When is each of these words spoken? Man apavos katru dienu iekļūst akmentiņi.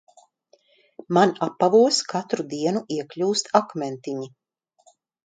Man 1.17 1.33
apavos 1.47 1.99
katru 2.13 2.45
dienu 2.53 2.81
iekļūst 2.97 3.53
akmentiņi. 3.61 4.31